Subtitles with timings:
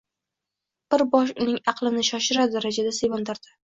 [0.93, 3.55] bir bosh uning aqlini shoshirar darajada sevintirdi.